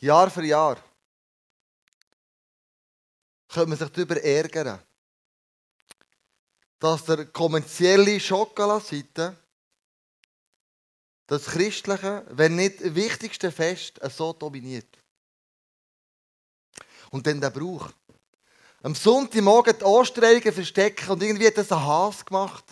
Jahr 0.00 0.30
für 0.30 0.44
Jahr 0.44 0.82
könnte 3.48 3.70
man 3.70 3.78
sich 3.78 3.88
darüber 3.88 4.22
ärgern, 4.22 4.80
dass 6.78 7.04
der 7.04 7.26
kommerzielle 7.26 8.20
Schokolaseite 8.20 9.36
das 11.26 11.44
christliche, 11.46 12.24
wenn 12.30 12.56
nicht 12.56 12.94
wichtigste 12.94 13.50
Fest 13.50 14.00
so 14.16 14.32
dominiert. 14.32 14.88
Und 17.10 17.26
dann 17.26 17.40
der 17.40 17.50
Brauch. 17.50 17.90
Am 18.82 18.94
Sonntagmorgen 18.94 19.76
die 19.78 19.84
Ostereigen 19.84 20.52
verstecken 20.52 21.10
und 21.10 21.22
irgendwie 21.22 21.46
hat 21.46 21.58
das 21.58 21.72
ein 21.72 21.84
Hass 21.84 22.24
gemacht. 22.24 22.64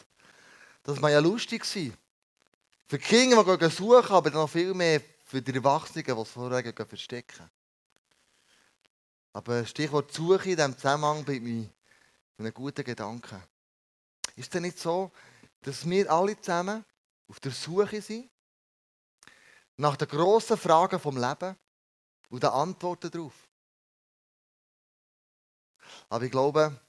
Das 0.85 1.03
war 1.03 1.11
ja 1.11 1.19
lustig. 1.19 1.67
Für 1.67 1.93
die 2.89 2.99
Kinder, 2.99 3.57
die 3.57 3.71
suchen, 3.71 4.15
aber 4.15 4.31
noch 4.31 4.49
viel 4.49 4.73
mehr 4.73 5.03
für 5.27 5.43
die 5.43 5.55
Erwachsenen, 5.55 6.05
die 6.05 6.13
es 6.13 6.31
vorher 6.31 6.87
verstecken. 6.87 7.51
Aber 9.33 9.67
Stichwort 9.67 10.13
Suche 10.13 10.51
in 10.51 10.57
diesem 10.57 10.77
Zusammenhang 10.77 11.25
bleibt 11.25 11.43
mir 11.43 11.69
einen 12.39 12.55
guten 12.55 12.85
Gedanken. 12.85 13.43
Ist 14.37 14.55
es 14.55 14.61
nicht 14.61 14.79
so, 14.79 15.11
dass 15.63 15.89
wir 15.89 16.11
alle 16.11 16.41
zusammen 16.41 16.85
auf 17.29 17.41
der 17.41 17.51
Suche 17.51 18.01
sind 18.01 18.31
nach 19.77 19.97
den 19.97 20.09
grossen 20.09 20.57
Fragen 20.57 21.01
vom 21.01 21.17
Leben 21.17 21.57
und 22.29 22.43
den 22.43 22.51
Antworten 22.51 23.11
darauf? 23.11 23.35
Aber 26.09 26.25
ich 26.25 26.31
glaube, 26.31 26.81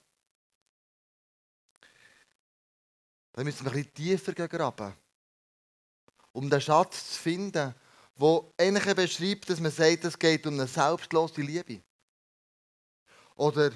da 3.34 3.44
müssen 3.44 3.66
wir 3.66 3.72
ein 3.72 3.78
bisschen 3.78 3.94
tiefer 3.94 4.48
graben, 4.48 4.96
um 6.34 6.50
den 6.50 6.62
Schatz 6.62 7.14
zu 7.14 7.20
finden, 7.20 7.74
wo 8.18 8.52
eigentlich 8.58 8.96
beschreibt, 8.96 9.50
dass 9.50 9.60
man 9.60 9.72
sagt, 9.72 10.04
es 10.04 10.18
geht 10.18 10.46
um 10.48 10.56
eine 10.56 10.68
selbstlose 10.68 11.42
Liebe. 11.42 11.82
Oder 13.36 13.72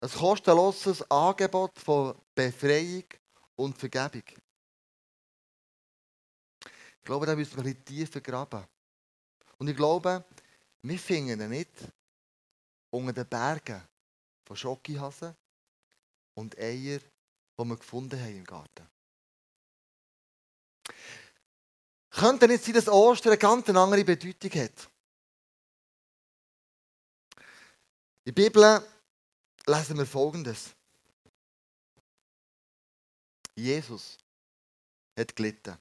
ein 0.00 0.10
kostenloses 0.10 1.08
Angebot 1.10 1.78
von 1.78 2.16
Befreiung 2.34 3.04
und 3.56 3.76
Vergebung. 3.76 4.22
Ich 6.64 7.04
glaube, 7.04 7.26
da 7.26 7.34
müssen 7.34 7.56
wir 7.56 7.64
ein 7.64 7.74
bisschen 7.74 7.84
tiefer 7.84 8.20
graben. 8.20 8.64
Und 9.58 9.68
ich 9.68 9.76
glaube, 9.76 10.24
wir 10.82 10.98
finden 10.98 11.40
ihn 11.40 11.50
nicht 11.50 11.72
unter 12.90 13.12
den 13.12 13.28
Bergen 13.28 13.82
von 14.44 14.56
Schokihasen 14.56 15.34
und 16.34 16.56
Eier, 16.58 16.98
die 16.98 17.64
wir 17.64 17.76
gefunden 17.76 18.20
haben 18.20 18.36
im 18.36 18.44
Garten. 18.44 18.88
Könnte 22.12 22.46
nicht 22.46 22.62
sein, 22.62 22.74
dass 22.74 22.88
Ostern 22.88 23.32
eine 23.32 23.38
ganz 23.38 23.68
andere 23.70 24.04
Bedeutung 24.04 24.50
hat? 24.60 24.90
In 28.24 28.34
der 28.34 28.42
Bibel 28.42 28.88
lesen 29.66 29.98
wir 29.98 30.06
Folgendes. 30.06 30.74
Jesus 33.54 34.18
hat 35.18 35.34
gelitten. 35.34 35.76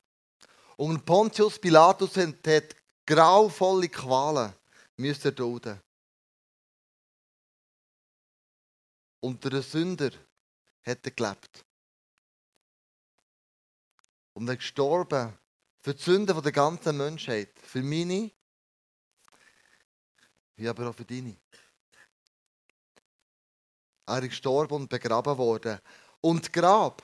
Und 0.78 1.06
Pontius 1.06 1.60
Pilatus 1.60 2.16
hat 2.18 2.76
grauvolle 3.06 3.90
Qualen 3.90 4.54
müssen 4.98 5.26
erdulden. 5.26 5.82
Unter 9.20 9.50
einem 9.50 9.62
Sünder 9.62 10.12
hat 10.84 11.06
er 11.06 11.12
gelebt. 11.12 11.66
Und 14.34 14.48
er 14.48 14.56
gestorben 14.56 15.38
für 15.82 15.96
die 15.96 16.02
Sünden 16.02 16.42
der 16.42 16.52
ganzen 16.52 16.98
Menschheit. 16.98 17.50
Für 17.60 17.82
meine, 17.82 18.32
wie 20.56 20.68
aber 20.68 20.90
auch 20.90 20.96
für 20.96 21.06
deine. 21.06 21.38
Er 24.06 24.24
ist 24.24 24.30
gestorben 24.30 24.76
und 24.76 24.90
begraben 24.90 25.38
worden. 25.38 25.80
Und 26.22 26.46
das 26.46 26.52
Grab 26.52 27.02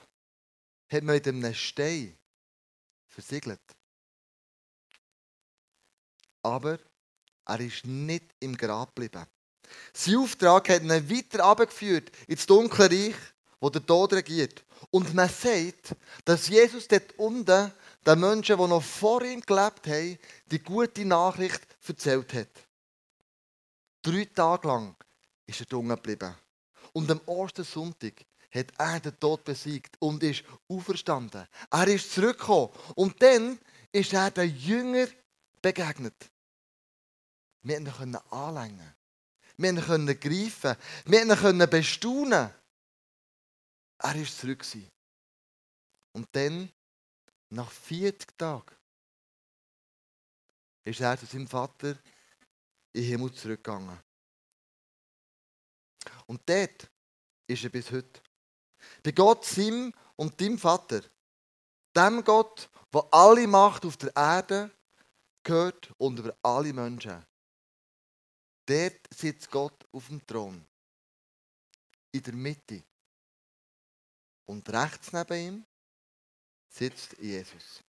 hat 0.90 1.02
man 1.02 1.16
mit 1.16 1.26
einem 1.26 1.54
Stein 1.54 2.16
versiegelt. 3.08 3.60
Aber 6.42 6.78
er 7.46 7.60
ist 7.60 7.84
nicht 7.84 8.26
im 8.40 8.56
Grab 8.56 8.94
geblieben. 8.94 9.26
Sein 9.92 10.16
Auftrag 10.16 10.68
hat 10.68 10.82
ihn 10.82 10.88
weiter 10.90 11.44
abgeführt 11.44 12.10
ins 12.26 12.46
dunkle 12.46 12.90
Reich, 12.90 13.16
wo 13.60 13.70
der 13.70 13.84
Tod 13.84 14.12
regiert. 14.12 14.64
Und 14.90 15.12
man 15.14 15.28
sagt, 15.28 15.96
dass 16.24 16.48
Jesus 16.48 16.86
dort 16.86 17.18
unten 17.18 17.72
den 18.06 18.20
Menschen, 18.20 18.56
die 18.56 18.66
noch 18.66 18.82
vor 18.82 19.22
ihm 19.22 19.40
gelebt 19.40 19.86
haben, 19.86 20.18
die 20.46 20.58
gute 20.58 21.04
Nachricht 21.04 21.60
erzählt 21.86 22.32
hat. 22.34 22.68
Drei 24.02 24.24
Tage 24.26 24.68
lang 24.68 24.96
ist 25.46 25.60
er 25.60 25.66
dunkel 25.66 25.96
geblieben. 25.96 26.34
Und 26.92 27.10
am 27.10 27.20
Ostersonntag 27.26 28.24
hat 28.50 28.72
er 28.78 29.00
den 29.00 29.18
Tod 29.18 29.44
besiegt 29.44 29.96
und 30.00 30.22
ist 30.22 30.44
auferstanden. 30.68 31.46
Er 31.70 31.88
ist 31.88 32.12
zurückgekommen. 32.12 32.70
Und 32.94 33.20
dann 33.22 33.58
ist 33.92 34.12
er 34.12 34.30
den 34.30 34.56
Jünger 34.56 35.06
begegnet. 35.60 36.30
Wir 37.62 37.84
konnten 37.84 38.10
ihn 38.10 38.16
anlängen. 38.30 38.94
Wir 39.56 39.82
konnten 39.82 40.08
ihn 40.08 40.20
greifen. 40.20 40.76
Wir 41.04 41.36
konnten 41.36 41.60
ihn 41.60 41.70
bestaunen. 41.70 42.50
Er 43.98 44.14
war 44.14 44.24
zurück. 44.24 44.64
Und 46.12 46.28
dann, 46.32 46.70
nach 47.50 47.70
40 47.70 48.36
Tagen, 48.36 48.76
ist 50.84 51.00
er 51.00 51.18
zu 51.18 51.26
seinem 51.26 51.46
Vater 51.46 51.90
in 52.92 53.02
den 53.02 53.04
Himmel 53.04 53.32
zurückgegangen. 53.32 53.98
Und 56.26 56.40
dort 56.46 56.90
ist 57.46 57.64
er 57.64 57.70
bis 57.70 57.90
heute. 57.90 58.20
Bei 59.02 59.12
Gott, 59.12 59.44
seinem 59.44 59.92
und 60.16 60.40
deinem 60.40 60.58
Vater. 60.58 61.02
Dem 61.96 62.22
Gott, 62.24 62.70
der 62.92 63.06
alle 63.12 63.46
Macht 63.46 63.84
auf 63.84 63.96
der 63.96 64.14
Erde 64.14 64.70
gehört 65.42 65.92
und 65.98 66.18
über 66.18 66.36
alle 66.42 66.72
Menschen. 66.72 67.24
Dort 68.66 69.00
sitzt 69.14 69.50
Gott 69.50 69.86
auf 69.92 70.06
dem 70.08 70.24
Thron. 70.26 70.66
In 72.12 72.22
der 72.22 72.34
Mitte. 72.34 72.84
Und 74.46 74.68
rechts 74.70 75.12
neben 75.12 75.34
ihm 75.34 75.66
sitzt 76.68 77.16
Jesus. 77.18 77.82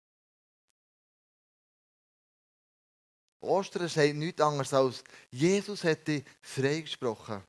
Ostern 3.41 3.89
sagt 3.89 4.15
nichts 4.15 4.41
anderes 4.41 4.73
als, 4.73 5.05
Jesus 5.31 5.85
hat 5.85 6.07
dich 6.07 6.25
freigesprochen. 6.41 7.43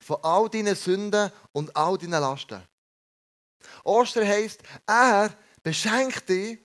Von 0.00 0.18
all 0.22 0.48
deinen 0.48 0.74
Sünden 0.74 1.30
und 1.52 1.74
all 1.76 1.98
deinen 1.98 2.20
Lasten. 2.20 2.66
Ostern 3.84 4.26
heisst, 4.26 4.62
er 4.86 5.36
beschenkt 5.62 6.28
dich 6.28 6.58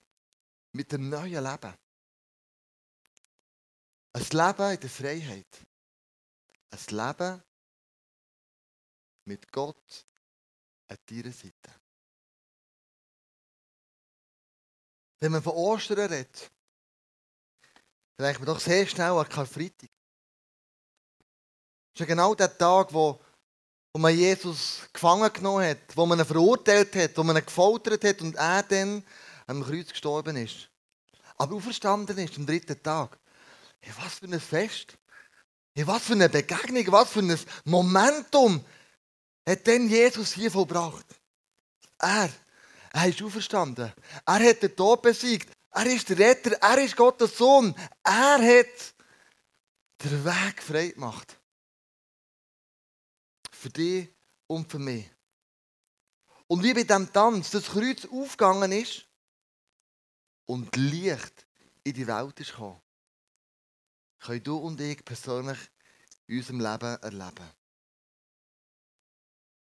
mit 0.72 0.92
dem 0.92 1.10
neuen 1.10 1.44
Leben. 1.44 1.74
Ein 4.14 4.24
Leben 4.32 4.72
in 4.74 4.80
der 4.80 4.90
Freiheit. 4.90 5.68
Ein 6.72 6.98
Leben 6.98 7.44
mit 9.26 9.52
Gott 9.52 10.06
an 10.88 10.98
deiner 11.06 11.32
Seite. 11.32 11.87
Wenn 15.20 15.32
man 15.32 15.42
von 15.42 15.54
Ostern 15.54 16.00
redet, 16.00 16.52
denkt 18.20 18.40
man 18.40 18.48
doch 18.48 18.60
sehr 18.60 18.86
schnell 18.86 19.12
an 19.12 19.28
Karfreitag. 19.28 19.90
Das 21.94 21.96
ist 21.96 22.00
ja 22.00 22.06
genau 22.06 22.36
der 22.36 22.56
Tag, 22.56 22.94
wo, 22.94 23.20
wo 23.94 24.00
man 24.00 24.16
Jesus 24.16 24.88
gefangen 24.94 25.32
genommen 25.34 25.66
hat, 25.66 25.96
wo 25.96 26.06
man 26.06 26.20
ihn 26.20 26.26
verurteilt 26.26 26.96
hat, 26.96 27.18
wo 27.18 27.24
man 27.24 27.38
ihn 27.38 27.46
gefoltert 27.46 28.04
hat 28.04 28.22
und 28.22 28.36
er 28.36 28.64
dann 28.64 29.04
am 29.48 29.64
Kreuz 29.64 29.90
gestorben 29.90 30.36
ist. 30.36 30.70
Aber 31.38 31.56
auferstanden 31.56 32.18
ist 32.18 32.38
am 32.38 32.46
dritten 32.46 32.82
Tag. 32.82 33.18
Hey, 33.80 33.94
was 34.04 34.16
für 34.16 34.26
ein 34.26 34.40
Fest. 34.40 34.98
Hey, 35.76 35.88
was 35.88 36.04
für 36.04 36.14
eine 36.14 36.30
Begegnung, 36.30 36.92
was 36.92 37.10
für 37.10 37.20
ein 37.20 37.40
Momentum 37.66 38.64
hat 39.48 39.66
denn 39.66 39.88
Jesus 39.88 40.34
hier 40.34 40.52
vollbracht. 40.52 41.06
Er, 42.00 42.30
er 42.98 43.10
ist 43.10 43.22
auferstanden. 43.22 43.94
Er 44.26 44.50
hat 44.50 44.64
den 44.64 44.76
Tod 44.76 45.04
besiegt. 45.04 45.56
Er 45.72 45.86
ist 45.86 46.10
der 46.10 46.18
Retter. 46.18 46.52
Er 46.54 46.84
ist 46.84 46.96
Gottes 46.96 47.38
Sohn. 47.38 47.76
Er 48.04 48.40
hat 48.40 48.96
den 50.04 50.26
Weg 50.26 50.64
frei 50.64 50.88
gemacht. 50.88 51.40
Für 53.52 53.70
dich 53.70 54.10
und 54.48 54.72
für 54.72 54.80
mich. 54.80 55.08
Und 56.48 56.64
wie 56.64 56.74
bei 56.74 56.84
diesem 56.84 57.12
Tanz 57.14 57.52
das 57.52 57.66
Kreuz 57.66 58.06
aufgegangen 58.06 58.72
ist 58.72 59.06
und 60.46 60.76
Licht 60.76 61.46
in 61.84 61.94
die 61.94 62.08
Welt 62.08 62.40
ist 62.40 62.52
gekommen, 62.52 62.82
können 64.20 64.44
du 64.44 64.58
und 64.58 64.80
ich 64.82 65.04
persönlich 65.04 65.60
in 66.26 66.38
unserem 66.38 66.62
Leben 66.62 67.02
erleben. 67.04 67.52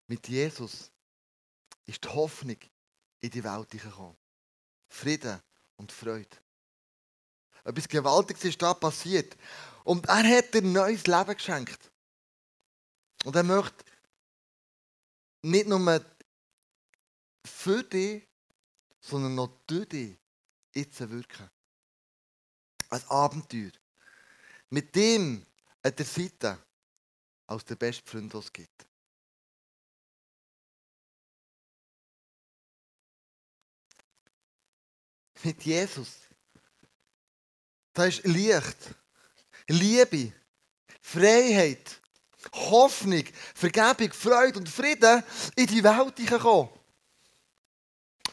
Mit 0.07 0.27
Jesus 0.27 0.91
ist 1.85 2.03
die 2.03 2.09
Hoffnung 2.09 2.57
in 3.21 3.29
die 3.29 3.43
Welt 3.43 3.69
gekommen. 3.69 4.17
Frieden 4.87 5.41
und 5.77 5.91
Freude. 5.91 6.37
Etwas 7.63 7.87
Gewaltiges 7.87 8.45
ist 8.45 8.61
da 8.61 8.73
passiert. 8.73 9.37
Und 9.83 10.07
er 10.07 10.37
hat 10.37 10.53
dir 10.53 10.61
ein 10.61 10.71
neues 10.71 11.05
Leben 11.05 11.35
geschenkt. 11.35 11.91
Und 13.25 13.35
er 13.35 13.43
möchte 13.43 13.83
nicht 15.41 15.67
nur 15.67 16.05
für 17.45 17.83
dich, 17.83 18.27
sondern 19.01 19.35
noch 19.35 19.51
durch 19.67 19.87
dich 19.89 20.17
jetzt 20.73 20.99
wirken. 21.09 21.49
Ein 22.89 23.03
Abenteuer. 23.07 23.71
Mit 24.69 24.95
dem 24.95 25.45
an 25.83 25.95
der 25.95 26.05
Seite 26.05 26.59
als 27.47 27.65
der 27.65 27.75
beste 27.75 28.09
Freund, 28.09 28.33
den 28.33 28.39
es 28.39 28.53
gibt. 28.53 28.88
Mit 35.43 35.63
Jesus. 35.63 36.09
Da 37.93 38.05
ist 38.05 38.23
Licht, 38.25 38.77
Liebe, 39.67 40.33
Freiheit, 41.01 41.99
Hoffnung, 42.53 43.23
Vergebung, 43.55 44.13
Freude 44.13 44.59
und 44.59 44.69
Frieden 44.69 45.23
in 45.55 45.67
die 45.67 45.83
Welt 45.83 46.15
gekommen. 46.15 46.69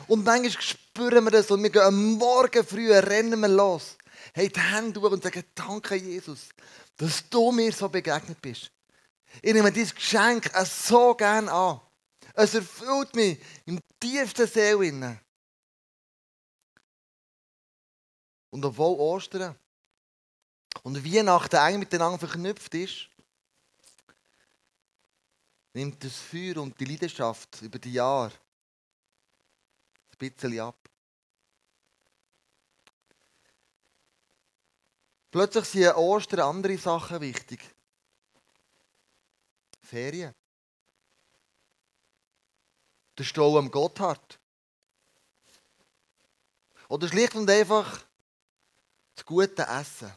Und 0.09 0.25
manchmal 0.25 0.63
spüren 0.63 1.25
wir 1.25 1.31
das 1.31 1.51
und 1.51 1.63
wir 1.63 1.71
gehen 1.71 1.83
am 1.83 2.13
Morgen 2.13 2.65
früh, 2.65 2.93
rennen 2.93 3.41
wir 3.41 3.49
los, 3.49 3.97
haben 4.37 4.53
die 4.53 4.61
Hände 4.61 5.01
hoch 5.01 5.11
und 5.11 5.23
sagen, 5.23 5.45
danke 5.55 5.97
Jesus, 5.97 6.49
dass 6.97 7.29
du 7.29 7.51
mir 7.51 7.73
so 7.73 7.89
begegnet 7.89 8.41
bist. 8.41 8.71
Ich 9.43 9.53
nehme 9.53 9.73
dieses 9.73 9.95
Geschenk 9.95 10.51
so 10.65 11.15
gerne 11.15 11.51
an. 11.51 11.81
Es 12.35 12.55
erfüllt 12.55 13.15
mich 13.15 13.39
im 13.65 13.81
tiefsten 13.99 14.47
Seele. 14.47 15.21
Und 18.57 18.65
obwohl 18.65 18.99
Ostern 18.99 19.55
und 20.83 21.05
Weihnachten 21.05 21.57
eng 21.57 21.79
miteinander 21.79 22.19
verknüpft 22.19 22.73
ist, 22.73 23.07
nimmt 25.75 26.03
das 26.03 26.17
Feuer 26.17 26.57
und 26.63 26.81
die 26.81 26.87
Leidenschaft 26.87 27.61
über 27.61 27.79
die 27.79 27.93
Jahre 27.93 28.33
ein 30.11 30.17
bisschen 30.17 30.59
ab. 30.59 30.89
Plötzlich 35.31 35.67
sind 35.67 35.95
Ostern 35.95 36.41
andere 36.41 36.79
Sachen 36.79 37.21
wichtig. 37.21 37.61
Ferien. 39.83 40.35
Der 43.19 43.25
Stau 43.25 43.59
am 43.59 43.71
Gotthard. 43.71 44.41
Oder 46.89 47.07
schlicht 47.07 47.35
und 47.35 47.51
einfach 47.51 48.07
das 49.17 49.25
gute 49.25 49.63
Essen. 49.63 50.13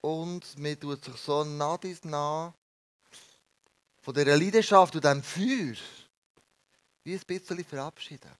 Und 0.00 0.58
mir 0.58 0.78
tut 0.78 1.04
sich 1.04 1.16
so 1.16 1.44
nah 1.44 1.78
dies 1.78 2.04
nah 2.04 2.52
von 4.02 4.12
dieser 4.12 4.36
Leidenschaft 4.36 4.94
und 4.94 5.04
diesem 5.04 5.22
Feuer 5.22 5.76
wie 7.04 7.14
ein 7.14 7.20
bisschen 7.26 7.64
verabschieden. 7.64 8.30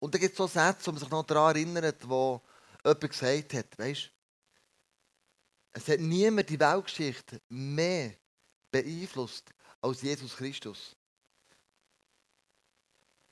Und 0.00 0.14
da 0.14 0.18
gibt 0.18 0.32
es 0.32 0.36
so 0.36 0.46
Sätze, 0.46 0.90
man 0.90 1.00
sich 1.00 1.08
noch 1.08 1.24
daran 1.24 1.56
erinnert, 1.56 2.08
wo 2.08 2.42
jemand 2.84 3.00
gesagt 3.00 3.54
hat, 3.54 3.78
weißt 3.78 4.13
es 5.74 5.88
hat 5.88 6.00
niemand 6.00 6.48
die 6.48 6.58
Weltgeschichte 6.58 7.42
mehr 7.48 8.14
beeinflusst 8.70 9.50
als 9.82 10.02
Jesus 10.02 10.36
Christus. 10.36 10.96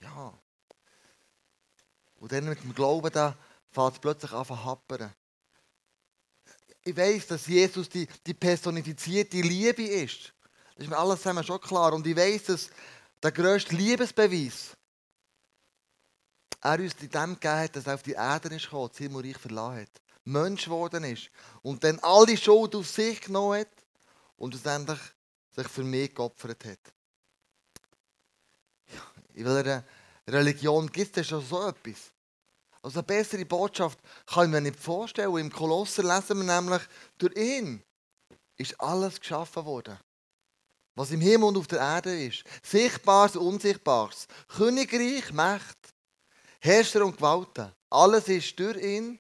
Ja. 0.00 0.36
Und 2.16 2.32
dann 2.32 2.48
mit 2.48 2.62
dem 2.62 2.74
Glauben 2.74 3.10
da 3.12 3.36
fängt 3.70 3.94
es 3.94 3.98
plötzlich 4.00 4.32
an 4.32 4.44
zu 4.44 4.64
happern. 4.64 5.14
Ich 6.84 6.96
weiß, 6.96 7.28
dass 7.28 7.46
Jesus 7.46 7.88
die, 7.88 8.08
die 8.26 8.34
personifizierte 8.34 9.40
Liebe 9.40 9.84
ist. 9.84 10.34
Das 10.74 10.84
ist 10.84 10.90
mir 10.90 10.98
alles 10.98 11.18
zusammen 11.18 11.44
schon 11.44 11.60
klar. 11.60 11.92
Und 11.92 12.04
ich 12.06 12.16
weiß, 12.16 12.44
dass 12.44 12.70
der 13.22 13.30
grösste 13.30 13.76
Liebesbeweis 13.76 14.76
er 16.60 16.78
uns 16.80 16.94
in 16.94 17.08
dem 17.08 17.34
gegeben 17.34 17.56
hat, 17.56 17.76
dass 17.76 17.86
er 17.86 17.94
auf 17.94 18.02
die 18.02 18.12
Erde 18.12 18.54
ist 18.54 18.64
gekommen, 18.64 18.88
das 18.88 18.98
Himmelreich 18.98 19.38
verlassen 19.38 19.82
hat. 19.82 20.02
Mensch 20.24 20.64
geworden 20.64 21.04
ist. 21.04 21.30
Und 21.62 21.82
dann 21.84 21.98
alle 22.00 22.36
Schuld 22.36 22.74
auf 22.74 22.88
sich 22.88 23.20
genommen 23.20 23.60
hat 23.60 23.70
und 24.36 24.52
schlussendlich 24.52 25.00
sich 25.54 25.69
für 25.69 25.84
mich 25.84 26.14
geopfert 26.14 26.64
hat. 26.64 26.78
Ja, 28.86 29.02
in 29.34 29.44
welcher 29.44 29.84
Religion 30.28 30.90
gibt 30.90 31.16
es 31.16 31.28
schon 31.28 31.44
so 31.44 31.66
etwas? 31.66 32.12
Also 32.82 32.98
eine 32.98 33.06
bessere 33.06 33.44
Botschaft 33.44 33.98
kann 34.26 34.46
ich 34.46 34.50
mir 34.50 34.60
nicht 34.60 34.78
vorstellen. 34.78 35.36
Im 35.36 35.52
Kolosser 35.52 36.02
lesen 36.02 36.38
wir 36.38 36.60
nämlich, 36.60 36.82
durch 37.19 37.36
ihn 37.36 37.82
ist 38.56 38.80
alles 38.80 39.20
geschaffen 39.20 39.64
worden. 39.64 39.98
Was 40.94 41.10
im 41.10 41.20
Himmel 41.20 41.48
und 41.48 41.56
auf 41.56 41.69
der 41.69 41.78
Erde 41.78 42.26
ist. 42.26 42.44
Sichtbares 42.62 43.36
und 43.36 43.54
Unsichtbares. 43.54 44.26
Königreich, 44.48 45.32
Macht, 45.32 45.78
Herrscher 46.60 47.04
und 47.04 47.16
Gewalten. 47.16 47.72
Alles 47.88 48.28
ist 48.28 48.58
durch 48.58 48.76
ihn 48.82 49.19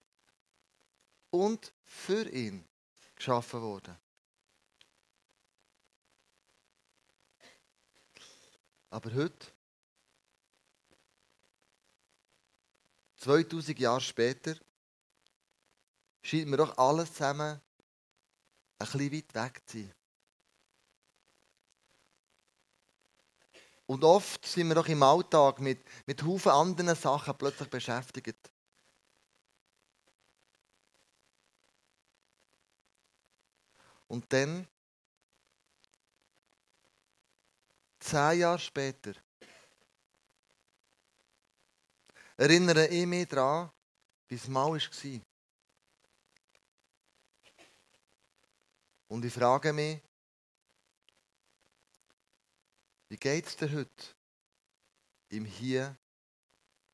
und 1.32 1.72
für 1.82 2.28
ihn 2.28 2.64
geschaffen 3.16 3.60
worden. 3.62 3.96
Aber 8.90 9.14
heute 9.14 9.46
2000 13.16 13.78
Jahre 13.78 14.00
später 14.00 14.54
scheint 16.22 16.48
mir 16.48 16.58
doch 16.58 16.76
alles 16.76 17.12
zusammen 17.12 17.60
ein 18.78 18.86
bisschen 18.86 19.12
weit 19.12 19.34
weg 19.34 19.62
zu 19.66 19.78
sein. 19.78 19.94
Und 23.86 24.04
oft 24.04 24.44
sind 24.44 24.68
wir 24.68 24.74
doch 24.74 24.88
im 24.88 25.02
Alltag 25.02 25.60
mit, 25.60 25.82
mit 26.06 26.22
Haufen 26.22 26.52
anderen 26.52 26.94
Sachen 26.94 27.36
plötzlich 27.36 27.70
beschäftigt. 27.70 28.51
Und 34.12 34.30
dann, 34.30 34.68
zehn 37.98 38.40
Jahre 38.40 38.58
später, 38.58 39.14
erinnere 42.36 42.88
ich 42.88 43.06
mich 43.06 43.26
daran, 43.26 43.72
wie 44.28 44.34
es 44.34 44.48
mal 44.48 44.70
war. 44.70 45.20
Und 49.08 49.24
ich 49.24 49.32
frage 49.32 49.72
mich, 49.72 49.98
wie 53.08 53.16
geht 53.16 53.46
es 53.46 53.56
dir 53.56 53.72
heute 53.72 54.14
im 55.30 55.46
Hier 55.46 55.96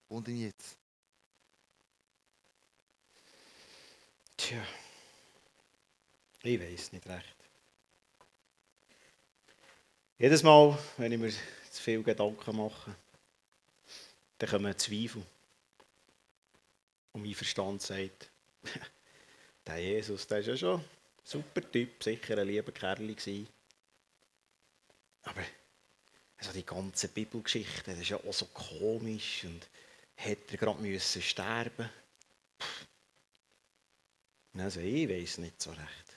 und 0.06 0.28
im 0.28 0.36
Jetzt? 0.36 0.78
Tja, 4.36 4.64
ich 6.42 6.60
weiß 6.60 6.92
nicht 6.92 7.06
recht. 7.06 7.36
Jedes 10.18 10.42
Mal, 10.42 10.76
wenn 10.96 11.12
ich 11.12 11.18
mir 11.18 11.30
zu 11.30 11.82
viel 11.82 12.02
Gedanken 12.02 12.56
mache, 12.56 12.94
dann 14.38 14.50
kommen 14.50 14.76
Zweifel. 14.76 15.24
Und 17.12 17.22
mein 17.22 17.34
Verstand 17.34 17.82
sagt, 17.82 18.30
der 19.66 19.78
Jesus, 19.78 20.26
der 20.26 20.38
ist 20.38 20.46
ja 20.46 20.56
schon 20.56 20.80
ein 20.80 20.84
super 21.24 21.70
Typ, 21.70 22.02
sicher 22.02 22.38
ein 22.38 22.46
lieber 22.46 22.72
Kerl 22.72 23.06
gewesen. 23.06 23.48
Aber 25.22 25.42
also 26.38 26.52
die 26.52 26.64
ganze 26.64 27.08
Bibelgeschichte, 27.08 27.90
das 27.90 27.98
ist 27.98 28.10
ja 28.10 28.16
auch 28.16 28.32
so 28.32 28.46
komisch 28.46 29.44
und 29.44 29.68
hätte 30.14 30.54
er 30.54 30.58
gerade 30.58 30.80
müssen 30.80 31.22
sterben. 31.22 31.90
Also 34.56 34.80
ich 34.80 35.08
weiß 35.08 35.38
nicht 35.38 35.60
so 35.60 35.70
recht. 35.70 36.07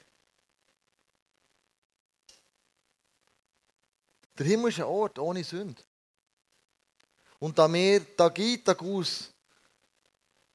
Der 4.38 4.46
Himmel 4.46 4.70
ist 4.70 4.80
ein 4.80 4.86
Ort 4.86 5.20
ohne 5.20 5.44
Sünde. 5.44 5.82
Und 7.40 7.58
da 7.58 7.72
wir 7.72 8.16
Tag 8.16 8.38
ein, 8.40 8.64
Tag 8.64 8.82
aus 8.82 9.34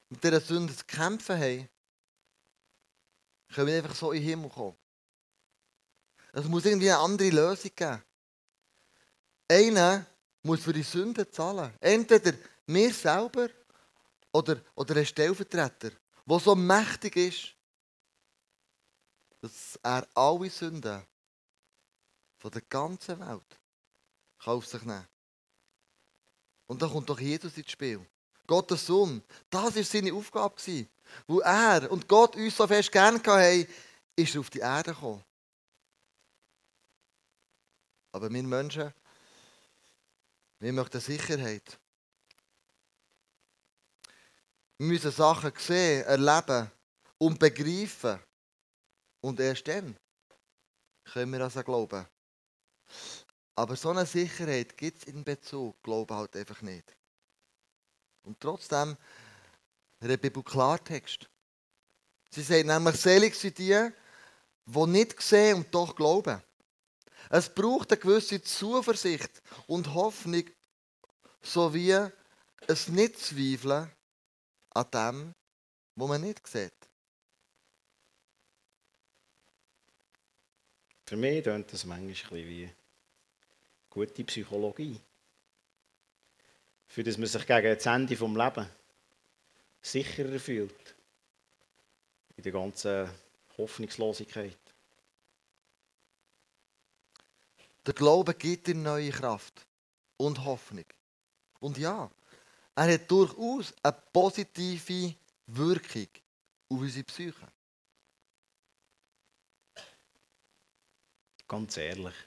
mit 0.09 0.23
dieser 0.23 0.39
Sünde 0.39 0.75
zu 0.75 0.85
kämpfen 0.85 1.37
haben, 1.37 1.69
können 3.53 3.67
wir 3.67 3.77
einfach 3.77 3.95
so 3.95 4.11
in 4.11 4.21
den 4.21 4.29
Himmel 4.29 4.49
kommen. 4.49 4.77
Es 6.33 6.45
muss 6.45 6.65
irgendwie 6.65 6.91
eine 6.91 6.99
andere 6.99 7.29
Lösung 7.29 7.71
geben. 7.75 8.03
Einer 9.49 10.05
muss 10.43 10.61
für 10.61 10.73
die 10.73 10.83
Sünde 10.83 11.29
zahlen. 11.29 11.73
Entweder 11.79 12.33
wir 12.65 12.93
selber 12.93 13.49
oder, 14.31 14.61
oder 14.75 14.95
ein 14.95 15.05
Stellvertreter, 15.05 15.91
der 16.25 16.39
so 16.39 16.55
mächtig 16.55 17.15
ist, 17.15 17.55
dass 19.41 19.79
er 19.81 20.07
alle 20.13 20.49
Sünden 20.49 21.05
von 22.37 22.51
der 22.51 22.61
ganzen 22.61 23.19
Welt 23.19 23.56
kann 24.39 24.53
auf 24.53 24.65
sich 24.65 24.81
nehmen 24.83 25.07
Und 26.67 26.81
dann 26.81 26.91
kommt 26.91 27.09
doch 27.09 27.19
Jesus 27.19 27.57
ins 27.57 27.71
Spiel. 27.71 28.05
Gottes 28.45 28.85
Sohn. 28.85 29.21
Das 29.49 29.75
war 29.75 29.83
seine 29.83 30.13
Aufgabe. 30.13 30.55
Wo 31.27 31.39
er 31.39 31.91
und 31.91 32.07
Gott 32.07 32.35
uns 32.35 32.55
so 32.55 32.67
fest 32.67 32.91
gerne 32.91 33.21
haben, 33.23 33.67
ist 34.15 34.35
er 34.35 34.41
auf 34.41 34.49
die 34.49 34.59
Erde 34.59 34.93
gekommen. 34.93 35.23
Aber 38.11 38.31
wir 38.31 38.43
Menschen, 38.43 38.93
wir 40.59 40.73
möchten 40.73 40.99
Sicherheit. 40.99 41.77
Wir 44.77 44.87
müssen 44.87 45.11
Sachen 45.11 45.51
sehen, 45.57 46.05
erleben 46.05 46.71
und 47.17 47.39
begreifen. 47.39 48.19
Und 49.21 49.39
erst 49.39 49.67
dann 49.67 49.95
können 51.03 51.31
wir 51.31 51.41
also 51.41 51.63
glauben. 51.63 52.05
Aber 53.57 53.75
so 53.75 53.89
eine 53.89 54.05
Sicherheit 54.05 54.77
gibt 54.77 54.99
es 54.99 55.03
in 55.05 55.23
Bezug, 55.23 55.81
Glauben 55.81 56.15
halt 56.15 56.35
einfach 56.35 56.61
nicht. 56.61 56.95
Und 58.21 58.39
trotzdem, 58.39 58.95
der 59.99 60.17
Bibel 60.17 60.43
Klartext. 60.43 61.27
Sie 62.29 62.43
sagen 62.43 62.67
nämlich, 62.67 62.97
selig 62.97 63.33
sind 63.33 63.57
die, 63.57 63.89
die 64.63 64.85
nicht 64.85 65.19
sehen 65.23 65.57
und 65.57 65.73
doch 65.73 65.95
glauben. 65.95 66.39
Es 67.31 67.51
braucht 67.51 67.91
eine 67.91 67.99
gewisse 67.99 68.43
Zuversicht 68.43 69.41
und 69.65 69.91
Hoffnung, 69.91 70.43
sowie 71.41 71.95
ein 71.95 72.11
Nicht-Zweifeln 72.89 73.91
an 74.69 74.91
dem, 74.93 75.33
was 75.95 76.07
man 76.07 76.21
nicht 76.21 76.45
sieht. 76.45 76.73
Für 81.07 81.15
mich 81.17 81.41
klingt 81.41 81.73
das 81.73 81.85
manchmal 81.85 82.39
ein 82.39 82.47
wie 82.47 82.69
gute 83.97 84.23
Psychologie. 84.25 84.99
Für 86.85 87.03
das 87.03 87.17
man 87.17 87.25
sich 87.25 87.47
gegen 87.47 87.75
das 87.75 87.85
Ende 87.87 88.15
des 88.15 88.19
Lebens 88.19 88.67
sicherer 89.81 90.39
fühlt. 90.39 90.95
In 92.35 92.43
der 92.43 92.51
ganzen 92.51 93.09
Hoffnungslosigkeit. 93.57 94.59
Der 97.87 97.93
Glaube 97.95 98.35
gibt 98.35 98.67
ihm 98.67 98.83
neue 98.83 99.09
Kraft 99.09 99.65
und 100.17 100.43
Hoffnung. 100.45 100.85
Und 101.59 101.79
ja, 101.79 102.11
er 102.75 102.93
hat 102.93 103.09
durchaus 103.09 103.73
eine 103.81 103.97
positive 104.13 105.15
Wirkung 105.47 106.07
auf 106.69 106.81
unsere 106.81 107.03
Psyche. 107.03 107.47
Ganz 111.47 111.77
ehrlich. 111.77 112.26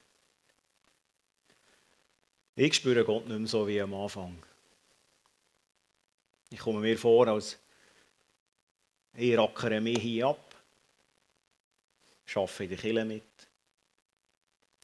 Ich 2.55 2.75
spüre 2.75 3.05
Gott 3.05 3.27
nicht 3.27 3.39
mehr 3.39 3.47
so 3.47 3.67
wie 3.67 3.79
am 3.79 3.93
Anfang. 3.93 4.43
Ich 6.49 6.59
komme 6.59 6.81
mir 6.81 6.97
vor, 6.97 7.27
als 7.27 7.57
ich 9.13 9.37
rackere 9.37 9.79
mich 9.79 9.99
hier 9.99 10.27
ab, 10.27 10.55
arbeite 12.35 12.63
in 12.63 12.69
der 12.69 12.77
Kirche 12.77 13.05
mit, 13.05 13.23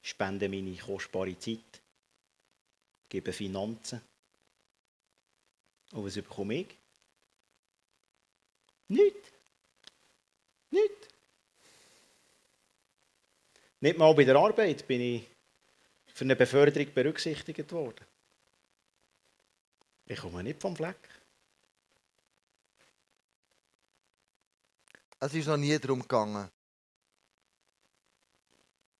spende 0.01 0.47
meine 0.47 0.77
kostbare 0.77 1.37
Zeit, 1.37 1.81
gebe 3.09 3.33
Finanzen. 3.33 4.01
Und 5.91 6.05
was 6.05 6.15
bekomme 6.15 6.55
ich? 6.55 6.77
Nichts. 8.87 9.29
Nichts. 10.71 11.07
Nicht 13.79 13.97
mal 13.97 14.13
bei 14.13 14.23
der 14.23 14.35
Arbeit 14.35 14.87
bin 14.87 15.01
ich 15.01 15.36
für 16.17 16.23
eine 16.23 16.35
Beförderung 16.35 16.91
berücksichtigt 16.95 17.71
worden. 17.71 18.03
Ich 20.07 20.19
komme 20.19 20.41
nicht 20.41 20.59
vom 20.59 20.75
Fleck. 20.75 20.97
Es 25.19 25.31
ist 25.35 25.45
noch 25.45 25.57
nie 25.57 25.77
darum 25.77 26.01
gegangen, 26.01 26.49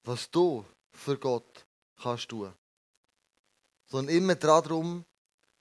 was 0.04 0.30
du 0.30 0.64
für 0.92 1.18
Gott 1.18 1.66
kannst 2.00 2.30
tun. 2.30 2.54
Sondern 3.88 4.16
immer 4.16 4.36
darum, 4.36 5.04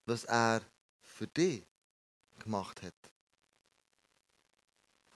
was 0.05 0.25
er 0.25 0.61
für 1.01 1.27
dich 1.27 1.63
gemacht 2.39 2.83
hat. 2.83 3.11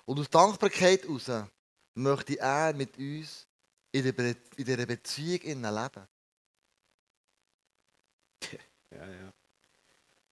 Und 0.06 0.18
aus 0.18 0.30
Dankbarkeit 0.30 1.02
heraus 1.02 1.50
möchte 1.92 2.38
er 2.38 2.72
mit 2.72 2.96
uns 2.96 3.46
in 3.92 4.04
dieser 4.56 4.86
Beziehung 4.86 5.60
leben. 5.60 6.08
Ja, 8.90 9.08
ja. 9.08 9.32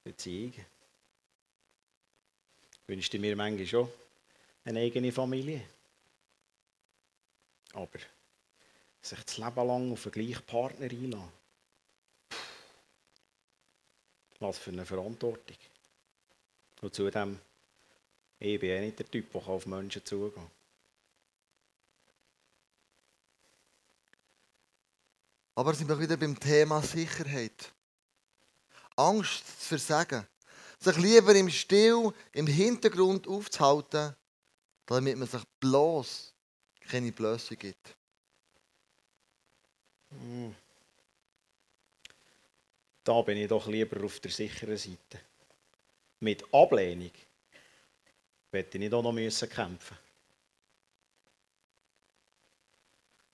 Beziehung. 0.05 0.55
Wünschte 2.87 3.19
mir 3.19 3.37
manchmal 3.37 3.67
schon 3.67 3.93
eine 4.65 4.81
eigene 4.81 5.13
Familie. 5.13 5.63
Aber 7.73 7.99
sich 9.03 9.23
das 9.23 9.39
Leben 9.39 9.67
lang 9.67 9.93
auf 9.93 10.07
einen 10.07 10.13
gleichen 10.13 10.47
Partner 10.47 10.87
einlassen. 10.87 11.33
Was 14.41 14.59
für 14.59 14.71
eine 14.71 14.87
Verantwortung. 14.87 15.57
Und 16.81 16.95
zudem, 16.95 17.41
ich 18.39 18.61
bin 18.61 18.71
eh 18.71 18.81
nicht 18.87 18.99
der 18.99 19.11
Typ, 19.11 19.33
der 19.33 19.49
auf 19.49 19.67
Menschen 19.67 20.05
zugehen 20.05 20.35
kann. 20.35 20.51
Aber 25.57 25.75
sind 25.75 25.89
wir 25.89 25.99
wieder 25.99 26.17
beim 26.17 26.39
Thema 26.39 26.81
Sicherheit. 26.83 27.73
Angst 28.99 29.47
zu 29.61 29.69
versagen. 29.69 30.27
Sich 30.81 30.97
lieber 30.97 31.35
im 31.35 31.51
Still, 31.51 32.13
im 32.33 32.47
Hintergrund 32.47 33.27
aufzuhalten, 33.27 34.15
damit 34.87 35.17
man 35.17 35.29
sich 35.29 35.43
bloß 35.61 36.35
keine 36.81 37.13
Blöße 37.13 37.57
gibt. 37.57 37.97
Hm. 40.11 40.55
Da 43.05 43.23
bin 43.23 43.39
ich 43.39 43.49
doch 43.49 43.67
lieber 43.67 44.05
auf 44.05 44.21
der 44.21 44.31
sicheren 44.31 44.77
Seite. 44.77 45.21
Mit 46.21 46.43
Ablehnung 46.53 47.13
werde 48.51 48.69
ich 48.73 48.79
nicht 48.79 48.95
auch 48.95 49.03
noch 49.03 49.13
müssen 49.13 49.49
kämpfen. 49.49 49.97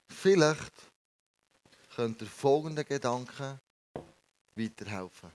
Vielleicht 0.09 0.73
könnte 1.95 2.27
folgende 2.27 2.85
Gedanken 2.85 3.61
weiterhelfen. 4.55 5.31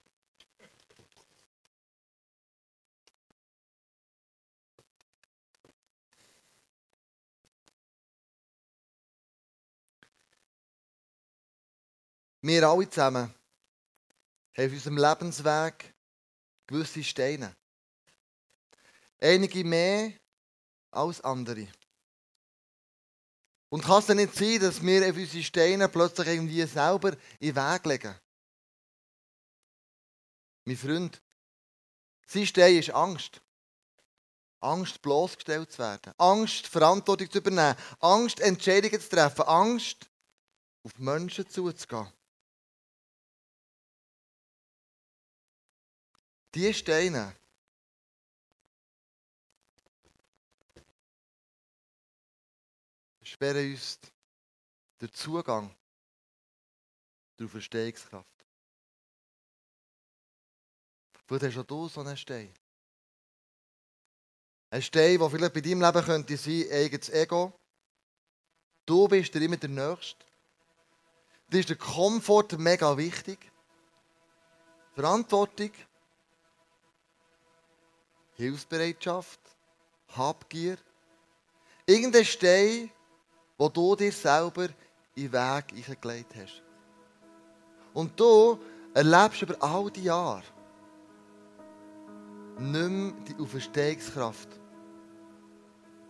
Wir 12.42 12.68
alle 12.68 12.90
zusammen 12.90 13.24
haben 13.24 13.36
auf 14.66 14.72
unserem 14.72 14.98
Lebensweg 14.98 15.94
gewisse 16.68 17.04
Steine. 17.04 17.56
Einige 19.22 19.64
mehr 19.64 20.14
als 20.92 21.22
andere. 21.22 21.68
Und 23.70 23.84
kann 23.84 24.00
es 24.00 24.08
denn 24.08 24.18
nicht 24.18 24.36
sein, 24.36 24.60
dass 24.60 24.82
wir 24.82 25.10
auf 25.10 25.16
unsere 25.16 25.44
Steine 25.44 25.90
plötzlich 25.90 26.28
irgendwie 26.28 26.66
selber 26.66 27.14
in 27.40 27.54
den 27.54 27.56
Weg 27.56 27.86
legen? 27.86 28.16
Mein 30.66 30.78
Freund, 30.78 31.22
sein 32.26 32.46
Stein 32.46 32.78
ist 32.78 32.90
Angst. 32.92 33.42
Angst, 34.62 35.02
bloßgestellt 35.02 35.72
zu 35.72 35.80
werden. 35.80 36.14
Angst, 36.18 36.68
Verantwortung 36.68 37.30
zu 37.30 37.38
übernehmen. 37.38 37.76
Angst, 38.00 38.40
Entscheidungen 38.40 39.00
zu 39.00 39.10
treffen. 39.10 39.44
Angst, 39.44 40.10
auf 40.84 40.98
Menschen 40.98 41.48
zuzugehen. 41.50 42.12
Diese 46.54 46.74
Steine 46.74 47.36
sperren 53.22 53.72
uns 53.72 54.00
den 55.00 55.14
Zugang 55.14 55.76
zur 57.38 57.50
Verstehungskraft. 57.50 58.28
Vielleicht 61.28 61.46
hast 61.46 61.58
auch 61.60 61.68
du 61.68 61.88
so 61.88 62.02
einen 62.02 62.18
Stein. 62.18 62.52
Ein 64.72 64.82
Stein, 64.82 65.20
der 65.20 65.30
vielleicht 65.30 65.54
bei 65.54 65.62
deinem 65.62 65.82
Leben 65.82 66.04
könnte 66.04 66.38
sein, 66.38 66.66
eigenes 66.72 67.10
Ego. 67.10 67.54
Du 68.86 69.08
bist 69.08 69.34
dir 69.36 69.42
immer 69.42 69.58
der 69.58 69.70
Nächste. 69.70 70.26
Dir 71.48 71.60
ist 71.60 71.70
der 71.70 71.78
Komfort 71.78 72.58
mega 72.58 72.98
wichtig. 72.98 73.40
Verantwortung 74.96 75.72
Hilfsbereitschaft, 78.40 79.42
Habgier. 80.16 80.78
Irgendein 81.86 82.24
Stein, 82.24 82.90
wo 83.58 83.68
du 83.68 83.98
dir 83.98 84.14
selber 84.14 84.70
in 85.14 85.24
den 85.24 85.34
Weg 85.34 85.90
eingelegt 85.90 86.34
hast. 86.38 86.64
Und 87.94 88.18
du 88.18 88.58
erlebst 88.94 89.42
über 89.42 89.62
all 89.62 89.92
die 89.92 90.04
Jahre 90.04 90.44
nicht 92.60 92.90
mehr 92.90 93.14
die 93.28 93.44
Auferstehungskraft, 93.44 94.48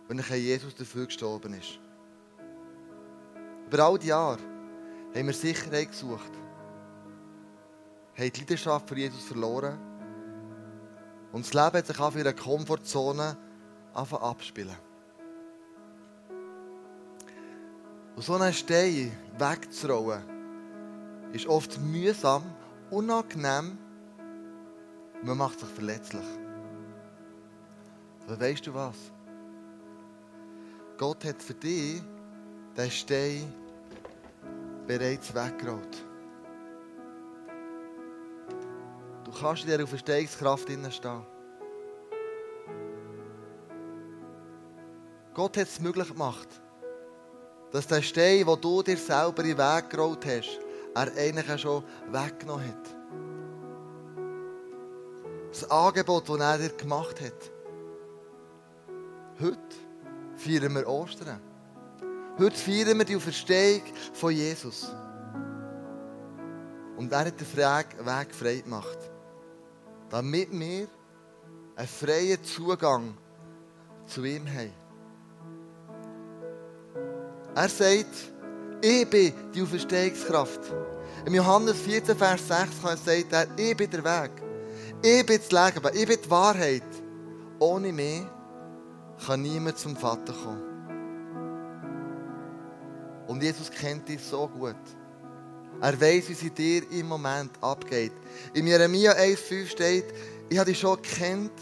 wenn 0.06 0.18
Jesus 0.18 0.74
dafür 0.76 1.06
gestorben 1.06 1.54
ist. 1.54 1.80
Über 3.66 3.84
all 3.84 3.98
die 3.98 4.06
Jahre 4.06 4.38
haben 5.14 5.26
wir 5.26 5.34
Sicherheit 5.34 5.90
gesucht, 5.90 6.30
haben 8.16 8.32
die 8.32 8.40
Leidenschaft 8.40 8.88
für 8.88 8.96
Jesus 8.96 9.24
verloren 9.24 9.89
und 11.32 11.46
das 11.46 11.54
Leben 11.54 11.76
hat 11.78 11.86
sich 11.86 11.98
in 11.98 12.20
einer 12.20 12.32
Komfortzone 12.32 13.36
abspielen. 13.94 14.76
Und 18.16 18.22
so 18.22 18.34
einen 18.34 18.52
Stein 18.52 19.12
wegzurollen, 19.38 20.22
ist 21.32 21.46
oft 21.46 21.80
mühsam, 21.80 22.42
unangenehm 22.90 23.78
man 25.22 25.36
macht 25.36 25.60
sich 25.60 25.68
verletzlich. 25.68 26.24
Aber 28.26 28.40
weißt 28.40 28.66
du 28.66 28.74
was? 28.74 28.96
Gott 30.96 31.24
hat 31.24 31.42
für 31.42 31.54
dich 31.54 32.02
den 32.76 32.90
Stein 32.90 33.52
bereits 34.86 35.34
weggerollt. 35.34 36.09
Kannst 39.40 39.62
in 39.62 39.70
dieser 39.70 39.84
Auferstehungskraft 39.84 40.68
stehen. 40.68 41.26
Gott 45.34 45.56
hat 45.56 45.68
es 45.68 45.80
möglich 45.80 46.08
gemacht, 46.08 46.48
dass 47.70 47.86
der 47.86 48.02
Stein, 48.02 48.44
den 48.44 48.60
du 48.60 48.82
dir 48.82 48.96
selber 48.96 49.42
in 49.42 49.56
den 49.56 49.58
Weg 49.58 49.90
gerollt 49.90 50.26
hast, 50.26 50.58
er 50.94 51.16
eigentlich 51.16 51.60
schon 51.60 51.84
weggenommen 52.10 52.66
hat. 52.66 52.96
Das 55.50 55.70
Angebot, 55.70 56.28
das 56.28 56.38
er 56.38 56.58
dir 56.58 56.76
gemacht 56.76 57.20
hat. 57.20 57.50
Heute 59.40 59.58
feiern 60.36 60.74
wir 60.74 60.88
Ostern. 60.88 61.40
Heute 62.38 62.56
feiern 62.56 62.98
wir 62.98 63.04
die 63.04 63.16
Auferstehung 63.16 63.82
von 64.12 64.32
Jesus. 64.32 64.92
Und 66.96 67.12
er 67.12 67.24
hat 67.24 67.40
den 67.40 67.56
Weg 67.56 68.34
frei 68.34 68.60
gemacht. 68.60 69.09
Damit 70.10 70.50
wir 70.50 70.88
einen 71.76 71.88
freien 71.88 72.42
Zugang 72.44 73.14
zu 74.06 74.24
ihm 74.24 74.46
haben. 74.46 74.72
Er 77.54 77.68
sagt, 77.68 78.06
ich 78.82 79.08
bin 79.08 79.32
die 79.54 79.62
Auferstehungskraft. 79.62 80.60
Im 81.24 81.34
Johannes 81.34 81.78
14, 81.80 82.16
Vers 82.16 82.48
6 82.48 83.04
sagt 83.04 83.32
er, 83.32 83.46
ich 83.56 83.76
bin 83.76 83.90
der 83.90 84.04
Weg. 84.04 84.30
Ich 85.02 85.24
bin 85.24 85.38
das 85.38 85.50
Leben, 85.50 85.94
ich 85.94 86.06
bin 86.06 86.18
die 86.24 86.30
Wahrheit. 86.30 86.82
Ohne 87.58 87.92
mich 87.92 88.22
kann 89.26 89.42
niemand 89.42 89.78
zum 89.78 89.96
Vater 89.96 90.32
kommen. 90.32 90.70
Und 93.26 93.42
Jesus 93.42 93.70
kennt 93.70 94.08
dich 94.08 94.20
so 94.22 94.48
gut. 94.48 94.74
Er 95.80 95.98
weiß, 95.98 96.28
wie 96.28 96.32
es 96.32 96.42
in 96.42 96.54
dir 96.54 96.90
im 96.92 97.08
Moment 97.08 97.52
abgeht. 97.62 98.12
In 98.52 98.66
Jeremia 98.66 99.12
1,5 99.12 99.66
steht, 99.66 100.04
ich 100.48 100.58
habe 100.58 100.70
dich 100.70 100.78
schon 100.78 101.00
gekannt, 101.00 101.52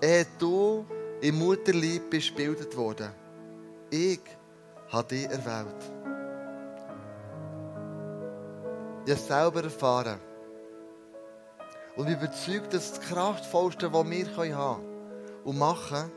ehe 0.00 0.26
du 0.38 0.84
im 1.20 1.38
Mutterlieb 1.38 2.10
bist 2.10 2.30
gebildet 2.30 2.76
worden. 2.76 3.12
Ich 3.90 4.20
habe 4.88 5.08
dich 5.08 5.24
erwählt. 5.26 5.76
Ich 9.04 9.12
habe 9.12 9.20
es 9.20 9.26
selber 9.26 9.62
erfahren. 9.62 10.18
Und 11.94 12.08
ich 12.08 12.16
bin 12.16 12.26
überzeugt, 12.26 12.74
dass 12.74 12.94
das 12.94 13.00
Kraftvollste, 13.00 13.92
was 13.92 14.10
wir 14.10 14.56
haben 14.56 14.82
und 15.44 15.58
machen 15.58 15.98
können, 15.98 16.12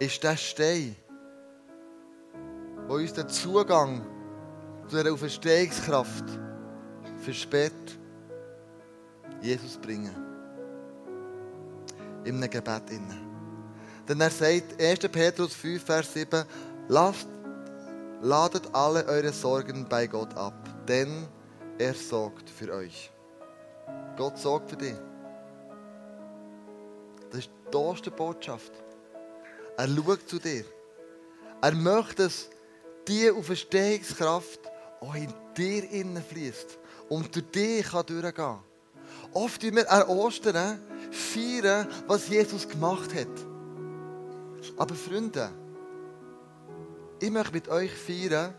ist 0.00 0.22
der 0.22 0.36
Stein, 0.36 0.96
der 2.88 2.90
uns 2.90 3.12
den 3.12 3.28
Zugang 3.28 4.04
zu 4.88 4.96
einer 4.96 5.12
Auferstehungskraft 5.12 6.24
versperrt, 7.22 7.98
Jesus 9.40 9.76
bringen. 9.76 10.14
In 12.24 12.36
einem 12.36 12.50
Gebet. 12.50 12.82
Denn 14.08 14.20
er 14.20 14.30
sagt, 14.30 14.80
1. 14.80 14.98
Petrus 15.08 15.54
5, 15.54 15.82
Vers 15.82 16.12
7, 16.12 16.44
lasst, 16.88 17.28
ladet 18.20 18.74
alle 18.74 19.04
eure 19.06 19.32
Sorgen 19.32 19.86
bei 19.88 20.06
Gott 20.06 20.36
ab, 20.36 20.54
denn 20.86 21.26
er 21.78 21.94
sorgt 21.94 22.50
für 22.50 22.72
euch. 22.72 23.10
Gott 24.16 24.38
sorgt 24.38 24.70
für 24.70 24.76
dich. 24.76 24.94
Das 27.30 27.40
ist 27.40 27.50
die 27.72 27.78
erste 27.78 28.10
Botschaft. 28.10 28.72
Er 29.76 29.88
schaut 29.88 30.28
zu 30.28 30.38
dir. 30.38 30.64
Er 31.62 31.72
möchte, 31.72 32.24
dass 32.24 32.50
diese 33.08 33.34
Auferstehungskraft 33.34 34.60
auch 35.02 35.14
in 35.14 35.32
dir 35.56 35.90
innen 35.90 36.22
fließt 36.22 36.78
und 37.08 37.34
durch 37.34 37.50
dich 37.50 37.86
kann 37.90 38.06
durchgehen. 38.06 38.58
Oft 39.34 39.62
wir 39.62 39.90
an 39.90 40.04
Ostern 40.04 40.78
feiern, 41.10 41.88
was 42.06 42.28
Jesus 42.28 42.68
gemacht 42.68 43.12
hat. 43.14 43.46
Aber 44.76 44.94
Freunde, 44.94 45.50
ich 47.20 47.30
möchte 47.30 47.52
mit 47.52 47.68
euch 47.68 47.92
feiern, 47.92 48.54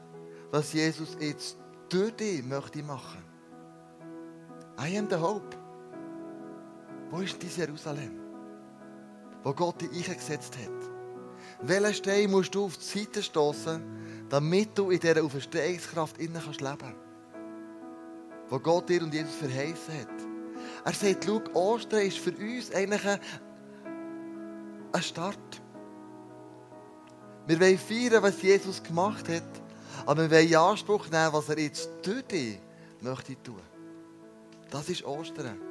was 0.52 0.74
Jesus 0.74 1.16
jetzt 1.20 1.58
durch 1.90 2.16
dich 2.16 2.44
möchte 2.44 2.84
machen. 2.84 3.24
I 4.80 4.98
am 4.98 5.08
the 5.10 5.16
hope. 5.16 5.56
Wo 7.10 7.20
ist 7.20 7.42
dieses 7.42 7.58
Jerusalem? 7.58 8.20
Wo 9.44 9.54
Gott 9.54 9.82
dich 9.82 10.10
eingesetzt 10.10 10.58
hat. 10.58 10.94
Welchen 11.62 11.94
Stein 11.94 12.32
musst 12.32 12.56
du 12.56 12.66
auf 12.66 12.78
die 12.78 13.00
Seite 13.00 13.22
stoßen, 13.22 13.82
damit 14.34 14.76
du 14.76 14.90
in 14.90 15.00
dieser 15.00 15.24
Auferstehungskraft 15.24 16.18
innen 16.18 16.42
kannst 16.44 16.60
leben 16.60 16.96
Wo 18.50 18.58
Gott 18.58 18.90
dir 18.90 19.04
und 19.04 19.14
Jesus 19.14 19.36
verheißen 19.36 19.94
hat. 19.94 20.08
Er 20.86 20.92
sagt, 20.92 21.26
schau, 21.26 21.40
Ostern 21.54 22.00
ist 22.00 22.18
für 22.18 22.32
uns 22.32 22.74
eigentlich 22.74 23.06
ein, 23.08 23.20
ein 24.92 25.04
Start. 25.04 25.62
Wir 27.46 27.60
wollen 27.60 27.78
feiern, 27.78 28.24
was 28.24 28.42
Jesus 28.42 28.82
gemacht 28.82 29.30
hat, 29.30 29.44
aber 30.04 30.24
wir 30.24 30.32
wollen 30.32 30.48
in 30.48 30.56
Anspruch 30.56 31.08
nehmen, 31.12 31.32
was 31.32 31.50
er 31.50 31.60
jetzt 31.60 31.88
durch 32.02 32.24
dich 32.24 32.58
möchte 33.02 33.36
tun. 33.44 33.62
Das 34.72 34.90
ist 34.90 35.06
Ostern. 35.06 35.62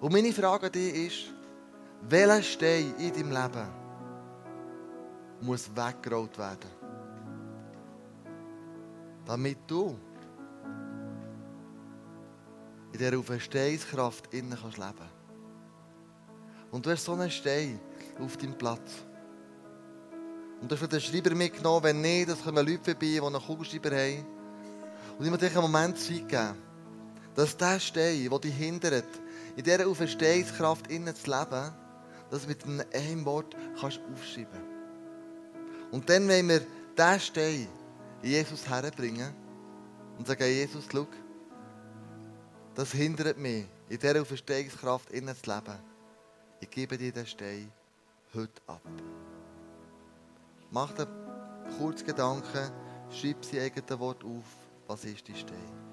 Und 0.00 0.10
meine 0.10 0.32
Frage 0.32 0.68
an 0.68 0.72
dich 0.72 0.94
ist, 0.94 1.34
welcher 2.08 2.42
Stein 2.42 2.94
in 2.96 3.12
deinem 3.12 3.30
Leben 3.30 3.68
muss 5.42 5.68
weggerollt 5.76 6.38
werden? 6.38 6.81
Damit 9.26 9.58
du 9.66 9.98
in 12.92 12.98
dieser 12.98 13.18
Auferstehungskraft 13.18 14.32
innen 14.34 14.58
kannst 14.60 14.78
leben. 14.78 15.10
Und 16.70 16.84
du 16.84 16.90
hast 16.90 17.04
so 17.04 17.12
einen 17.12 17.30
Stein 17.30 17.80
auf 18.20 18.36
deinem 18.36 18.56
Platz. 18.56 18.92
Und 20.60 20.70
du 20.70 20.78
hast 20.78 20.92
den 20.92 21.00
Schreiber 21.00 21.34
mitgenommen, 21.34 21.84
wenn 21.84 22.00
nicht, 22.00 22.28
dann 22.28 22.40
kommen 22.40 22.66
Leute 22.66 22.84
vorbei, 22.84 22.98
die 23.00 23.20
einen 23.20 23.40
Kugelschreiber 23.40 23.90
haben. 23.90 24.26
Und 25.18 25.24
ich 25.24 25.30
möchte 25.30 25.48
dir 25.48 25.58
einen 25.58 25.70
Moment 25.70 25.98
Zeit 25.98 26.28
geben 26.28 26.72
dass 27.34 27.56
der 27.56 27.80
Stein, 27.80 28.28
der 28.28 28.38
dich 28.38 28.54
hindert, 28.54 29.06
in 29.56 29.64
dieser 29.64 29.86
Auferstehungskraft 29.86 30.90
innen 30.90 31.14
zu 31.14 31.30
leben, 31.30 31.72
dass 32.30 32.42
du 32.42 32.48
mit 32.48 32.64
einem 32.94 33.24
Wort 33.24 33.56
kannst 33.80 34.00
aufschreiben 34.12 34.60
Und 35.90 36.08
dann 36.08 36.28
wollen 36.28 36.48
wir 36.48 36.60
diesen 36.96 37.20
Stein 37.20 37.68
in 37.68 37.81
Jesus 38.22 38.68
herbringen 38.68 39.34
und 40.18 40.26
sagen, 40.26 40.44
Jesus, 40.44 40.84
schau, 40.90 41.06
das 42.74 42.92
hindert 42.92 43.38
mich, 43.38 43.66
in 43.88 43.98
dieser 43.98 44.20
Auferstehungskraft 44.20 45.10
innen 45.10 45.36
zu 45.36 45.50
leben. 45.50 45.78
Ich 46.60 46.70
gebe 46.70 46.96
dir 46.96 47.12
den 47.12 47.26
Stein 47.26 47.70
heute 48.34 48.62
ab. 48.66 48.82
Mach 50.70 50.92
dir 50.92 51.06
kurz 51.78 52.04
Gedanken, 52.04 52.70
schreib 53.10 53.44
sie 53.44 53.60
eigenen 53.60 53.98
Wort 53.98 54.24
auf. 54.24 54.44
Was 54.86 55.04
ist 55.04 55.26
die 55.28 55.34
Stein? 55.34 55.91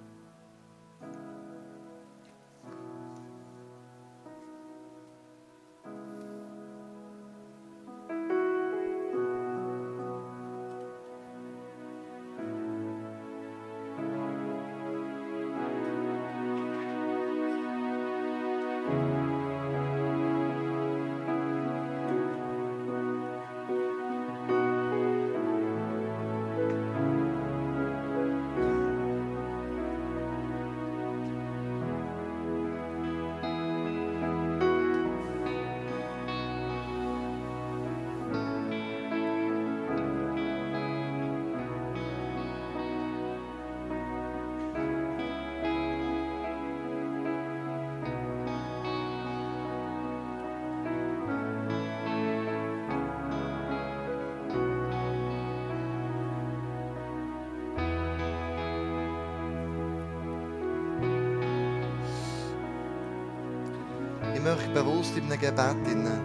Möchte 64.49 64.69
bewusst 64.69 65.15
in 65.15 65.25
einem 65.25 65.39
Gebet 65.39 65.87
innen 65.91 66.21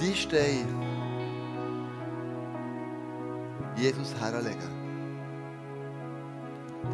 die 0.00 0.14
Steine 0.14 0.66
Jesus 3.76 4.14
herlegen. 4.18 4.72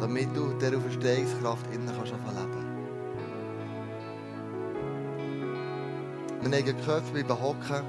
Damit 0.01 0.35
du 0.35 0.53
dieser 0.59 0.77
Auferstehungskraft 0.77 1.65
innen 1.73 1.89
kannst 1.95 2.11
leben. 2.11 2.63
Wir 6.41 6.49
neigen 6.49 6.75
die 6.77 6.83
Köpfe, 6.83 7.11
bleiben 7.13 7.41
hocken. 7.41 7.83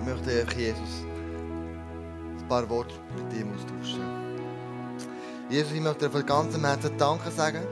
Ich 0.00 0.06
möchte 0.06 0.40
einfach 0.40 0.54
Jesus 0.54 1.06
ein 2.38 2.48
paar 2.48 2.68
Worte 2.68 2.94
mit 3.16 3.40
ihm 3.40 3.54
austauschen. 3.54 4.02
Jesus, 5.48 5.72
ich 5.72 5.80
möchte 5.80 6.06
dir 6.06 6.10
von 6.10 6.26
ganzem 6.26 6.64
Herzen 6.64 6.92
Danke 6.98 7.30
sagen, 7.30 7.66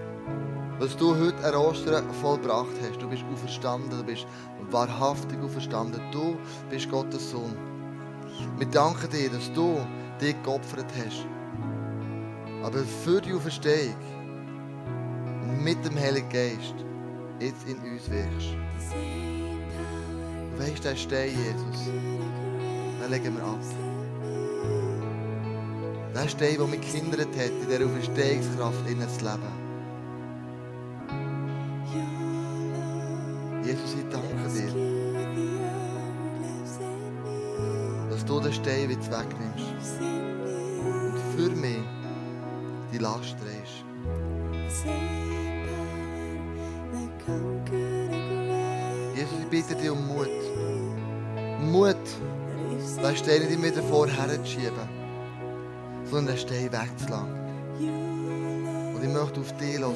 was 0.79 0.97
du 0.97 1.17
heute 1.17 1.43
an 1.45 1.55
Ostern 1.55 2.12
vollbracht 2.21 2.77
hast. 2.83 3.01
Du 3.01 3.09
bist 3.09 3.25
auferstanden, 3.33 3.91
du 3.91 4.05
bist 4.05 4.27
wahrhaftig 4.71 5.39
auferstanden. 5.43 6.01
Du 6.12 6.37
bist 6.71 6.91
Gottes 6.91 7.31
Sohn. 7.31 7.57
Wir 8.59 8.67
danken 8.67 9.09
dir, 9.11 9.31
dass 9.31 9.53
du 9.53 9.79
dich 10.21 10.41
geopfert 10.43 10.87
hast. 10.99 11.27
Aber 12.62 12.79
für 13.05 13.21
die 13.21 13.33
Auferstehung 13.33 13.97
mit 15.62 15.83
dem 15.85 15.97
Heiligen 15.97 16.29
Geist 16.29 16.75
jetzt 17.41 17.67
in 17.67 17.77
uns 17.79 18.11
wirkst. 18.11 18.57
Du 20.53 20.62
weißt, 20.62 20.85
der 20.85 20.97
Stein, 20.97 21.31
Jesus, 21.31 21.87
den 21.87 23.11
legen 23.11 23.37
wir 23.37 23.45
ab. 23.45 23.61
Der 26.15 26.29
Stein, 26.29 26.57
der 26.59 26.67
mich 26.67 26.81
gehindert 26.81 27.29
hat, 27.37 27.51
in 27.51 27.69
dieser 27.69 27.85
Auferstehungskraft 27.87 28.87
zu 29.19 29.25
leben. 29.25 29.66
Jesus, 33.67 33.95
ich 33.95 34.09
danke 34.11 34.49
dir, 34.55 34.73
dass 38.09 38.25
du 38.25 38.39
den 38.39 38.53
Stein 38.53 38.89
wegnimmst 38.89 40.01
und 40.85 41.19
für 41.37 41.51
mich 41.51 41.79
die 42.93 42.99
Last 42.99 43.35
drehst. 43.43 43.85
Jesus, 49.17 49.39
ich 49.41 49.49
bitte 49.51 49.75
dich 49.75 49.91
um 49.91 50.07
Mut. 50.07 50.29
Mut, 51.61 51.97
den 53.03 53.17
Stein 53.17 53.41
nicht 53.41 53.51
immer 53.51 53.71
davor 53.71 54.07
herzuschieben, 54.07 54.89
sondern 56.05 56.37
den 56.37 56.39
Stein 56.39 56.71
wegzulassen. 56.71 57.35
Und 58.95 59.03
ich 59.03 59.13
möchte 59.13 59.41
auf 59.41 59.53
dich 59.57 59.79
hören, 59.81 59.93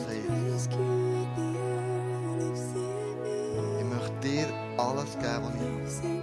Jesus. 5.19 6.01
Ich 6.05 6.20